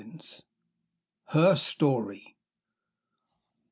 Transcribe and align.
HER 1.27 1.53
STORY. 1.55 2.35